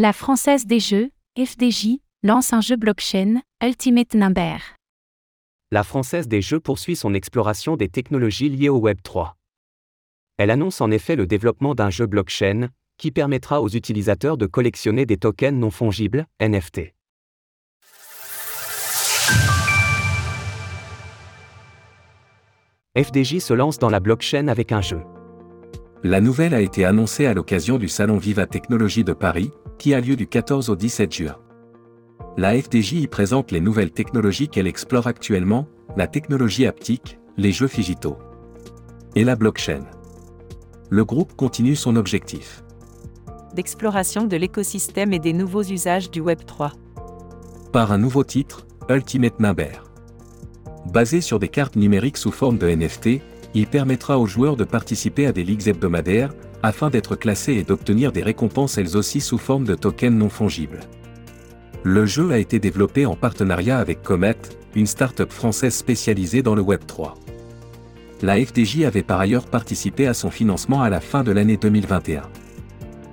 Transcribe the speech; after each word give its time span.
La 0.00 0.12
Française 0.12 0.64
des 0.64 0.78
Jeux, 0.78 1.10
FDJ, 1.36 1.98
lance 2.22 2.52
un 2.52 2.60
jeu 2.60 2.76
blockchain, 2.76 3.40
Ultimate 3.60 4.14
Number. 4.14 4.60
La 5.72 5.82
Française 5.82 6.28
des 6.28 6.40
Jeux 6.40 6.60
poursuit 6.60 6.94
son 6.94 7.14
exploration 7.14 7.76
des 7.76 7.88
technologies 7.88 8.48
liées 8.48 8.68
au 8.68 8.78
Web 8.78 8.98
3. 9.02 9.34
Elle 10.36 10.52
annonce 10.52 10.80
en 10.80 10.92
effet 10.92 11.16
le 11.16 11.26
développement 11.26 11.74
d'un 11.74 11.90
jeu 11.90 12.06
blockchain, 12.06 12.68
qui 12.96 13.10
permettra 13.10 13.60
aux 13.60 13.70
utilisateurs 13.70 14.36
de 14.36 14.46
collectionner 14.46 15.04
des 15.04 15.16
tokens 15.16 15.58
non 15.58 15.72
fongibles, 15.72 16.26
NFT. 16.40 16.94
FDJ 22.96 23.40
se 23.40 23.52
lance 23.52 23.80
dans 23.80 23.90
la 23.90 23.98
blockchain 23.98 24.46
avec 24.46 24.70
un 24.70 24.80
jeu. 24.80 25.00
La 26.04 26.20
nouvelle 26.20 26.54
a 26.54 26.60
été 26.60 26.84
annoncée 26.84 27.26
à 27.26 27.34
l'occasion 27.34 27.78
du 27.78 27.88
Salon 27.88 28.18
Viva 28.18 28.46
Technologie 28.46 29.02
de 29.02 29.12
Paris, 29.12 29.50
qui 29.78 29.94
a 29.94 30.00
lieu 30.00 30.16
du 30.16 30.26
14 30.26 30.70
au 30.70 30.76
17 30.76 31.12
juin. 31.12 31.36
La 32.36 32.60
FDJ 32.60 32.92
y 32.94 33.06
présente 33.06 33.50
les 33.50 33.60
nouvelles 33.60 33.90
technologies 33.90 34.48
qu'elle 34.48 34.66
explore 34.66 35.06
actuellement, 35.06 35.66
la 35.96 36.06
technologie 36.06 36.66
haptique, 36.66 37.18
les 37.36 37.52
jeux 37.52 37.68
digitaux 37.68 38.18
et 39.14 39.24
la 39.24 39.36
blockchain. 39.36 39.84
Le 40.90 41.04
groupe 41.04 41.34
continue 41.36 41.76
son 41.76 41.96
objectif 41.96 42.62
d'exploration 43.54 44.26
de 44.26 44.36
l'écosystème 44.36 45.12
et 45.12 45.18
des 45.18 45.32
nouveaux 45.32 45.64
usages 45.64 46.10
du 46.10 46.20
Web 46.20 46.40
3. 46.46 46.72
Par 47.72 47.90
un 47.90 47.98
nouveau 47.98 48.22
titre, 48.22 48.66
Ultimate 48.88 49.40
Number. 49.40 49.82
Basé 50.92 51.20
sur 51.20 51.38
des 51.38 51.48
cartes 51.48 51.74
numériques 51.74 52.18
sous 52.18 52.30
forme 52.30 52.58
de 52.58 52.68
NFT, 52.68 53.20
il 53.54 53.66
permettra 53.66 54.18
aux 54.18 54.26
joueurs 54.26 54.56
de 54.56 54.64
participer 54.64 55.26
à 55.26 55.32
des 55.32 55.44
ligues 55.44 55.68
hebdomadaires, 55.68 56.34
afin 56.62 56.90
d'être 56.90 57.16
classés 57.16 57.54
et 57.54 57.62
d'obtenir 57.62 58.12
des 58.12 58.22
récompenses 58.22 58.78
elles 58.78 58.96
aussi 58.96 59.20
sous 59.20 59.38
forme 59.38 59.64
de 59.64 59.74
tokens 59.74 60.16
non 60.16 60.28
fongibles. 60.28 60.80
Le 61.84 62.04
jeu 62.06 62.32
a 62.32 62.38
été 62.38 62.58
développé 62.58 63.06
en 63.06 63.14
partenariat 63.14 63.78
avec 63.78 64.02
Comet, 64.02 64.36
une 64.74 64.86
start-up 64.86 65.32
française 65.32 65.74
spécialisée 65.74 66.42
dans 66.42 66.54
le 66.54 66.62
Web 66.62 66.80
3. 66.86 67.14
La 68.22 68.36
FDJ 68.44 68.82
avait 68.82 69.04
par 69.04 69.20
ailleurs 69.20 69.46
participé 69.46 70.08
à 70.08 70.14
son 70.14 70.30
financement 70.30 70.82
à 70.82 70.90
la 70.90 71.00
fin 71.00 71.22
de 71.22 71.30
l'année 71.30 71.56
2021. 71.56 72.22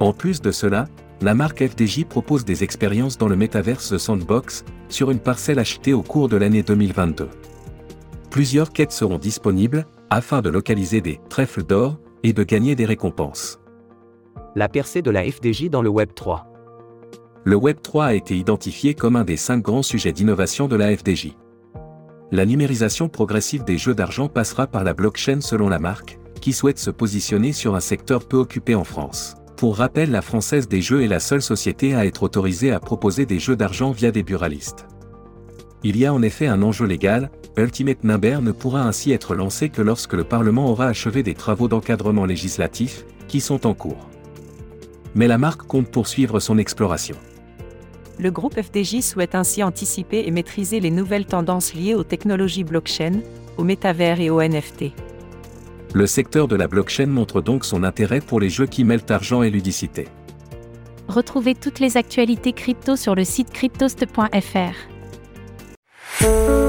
En 0.00 0.12
plus 0.12 0.40
de 0.40 0.50
cela, 0.50 0.86
la 1.20 1.34
marque 1.34 1.66
FDJ 1.66 2.04
propose 2.04 2.44
des 2.44 2.64
expériences 2.64 3.18
dans 3.18 3.28
le 3.28 3.36
Metaverse 3.36 3.96
Sandbox, 3.96 4.64
sur 4.88 5.10
une 5.10 5.18
parcelle 5.18 5.58
achetée 5.58 5.92
au 5.92 6.02
cours 6.02 6.28
de 6.28 6.36
l'année 6.36 6.62
2022. 6.62 7.28
Plusieurs 8.30 8.72
quêtes 8.72 8.92
seront 8.92 9.18
disponibles, 9.18 9.86
afin 10.10 10.42
de 10.42 10.50
localiser 10.50 11.00
des 11.00 11.20
trèfles 11.28 11.64
d'or 11.64 11.98
et 12.22 12.32
de 12.32 12.42
gagner 12.42 12.74
des 12.74 12.84
récompenses. 12.84 13.60
La 14.54 14.68
percée 14.68 15.02
de 15.02 15.10
la 15.10 15.24
FDJ 15.24 15.68
dans 15.68 15.82
le 15.82 15.88
Web 15.88 16.10
3. 16.14 16.46
Le 17.44 17.56
Web 17.56 17.78
3 17.82 18.06
a 18.06 18.14
été 18.14 18.36
identifié 18.36 18.94
comme 18.94 19.16
un 19.16 19.24
des 19.24 19.36
cinq 19.36 19.62
grands 19.62 19.82
sujets 19.82 20.12
d'innovation 20.12 20.66
de 20.68 20.76
la 20.76 20.96
FDJ. 20.96 21.36
La 22.32 22.44
numérisation 22.44 23.08
progressive 23.08 23.64
des 23.64 23.78
jeux 23.78 23.94
d'argent 23.94 24.28
passera 24.28 24.66
par 24.66 24.82
la 24.82 24.94
blockchain 24.94 25.40
selon 25.40 25.68
la 25.68 25.78
marque, 25.78 26.18
qui 26.40 26.52
souhaite 26.52 26.78
se 26.78 26.90
positionner 26.90 27.52
sur 27.52 27.76
un 27.76 27.80
secteur 27.80 28.26
peu 28.26 28.36
occupé 28.36 28.74
en 28.74 28.84
France. 28.84 29.36
Pour 29.56 29.76
rappel, 29.76 30.10
la 30.10 30.22
Française 30.22 30.68
des 30.68 30.82
Jeux 30.82 31.02
est 31.02 31.08
la 31.08 31.20
seule 31.20 31.40
société 31.40 31.94
à 31.94 32.04
être 32.04 32.24
autorisée 32.24 32.72
à 32.72 32.80
proposer 32.80 33.26
des 33.26 33.38
jeux 33.38 33.56
d'argent 33.56 33.90
via 33.90 34.10
des 34.10 34.22
buralistes. 34.22 34.86
Il 35.88 35.96
y 35.96 36.04
a 36.04 36.12
en 36.12 36.20
effet 36.20 36.48
un 36.48 36.62
enjeu 36.62 36.84
légal, 36.84 37.30
Ultimate 37.56 38.02
Number 38.02 38.42
ne 38.42 38.50
pourra 38.50 38.82
ainsi 38.82 39.12
être 39.12 39.36
lancé 39.36 39.68
que 39.68 39.82
lorsque 39.82 40.14
le 40.14 40.24
Parlement 40.24 40.68
aura 40.68 40.86
achevé 40.86 41.22
des 41.22 41.34
travaux 41.34 41.68
d'encadrement 41.68 42.24
législatif, 42.24 43.04
qui 43.28 43.40
sont 43.40 43.68
en 43.68 43.72
cours. 43.72 44.08
Mais 45.14 45.28
la 45.28 45.38
marque 45.38 45.62
compte 45.62 45.88
poursuivre 45.88 46.40
son 46.40 46.58
exploration. 46.58 47.14
Le 48.18 48.32
groupe 48.32 48.60
FDJ 48.60 49.00
souhaite 49.00 49.36
ainsi 49.36 49.62
anticiper 49.62 50.24
et 50.26 50.32
maîtriser 50.32 50.80
les 50.80 50.90
nouvelles 50.90 51.26
tendances 51.26 51.72
liées 51.72 51.94
aux 51.94 52.02
technologies 52.02 52.64
blockchain, 52.64 53.20
au 53.56 53.62
métavers 53.62 54.18
et 54.18 54.28
aux 54.28 54.42
NFT. 54.42 54.86
Le 55.94 56.08
secteur 56.08 56.48
de 56.48 56.56
la 56.56 56.66
blockchain 56.66 57.06
montre 57.06 57.40
donc 57.40 57.64
son 57.64 57.84
intérêt 57.84 58.20
pour 58.20 58.40
les 58.40 58.50
jeux 58.50 58.66
qui 58.66 58.82
mêlent 58.82 59.06
argent 59.08 59.44
et 59.44 59.50
ludicité. 59.50 60.08
Retrouvez 61.06 61.54
toutes 61.54 61.78
les 61.78 61.96
actualités 61.96 62.52
crypto 62.52 62.96
sur 62.96 63.14
le 63.14 63.22
site 63.22 63.50
cryptost.fr. 63.50 64.95
Thank 66.18 66.48
you. 66.48 66.65